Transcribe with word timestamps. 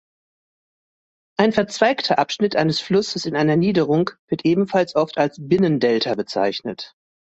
Ein 1.37 1.51
verzweigter 1.53 2.17
Abschnitt 2.17 2.55
eines 2.55 2.79
Flusses 2.79 3.27
in 3.27 3.35
einer 3.35 3.55
Niederung 3.55 4.09
wird 4.27 4.45
ebenfalls 4.45 4.95
oft 4.95 5.19
als 5.19 5.37
Binnendelta 5.39 6.15
bezeichnet. 6.15 6.95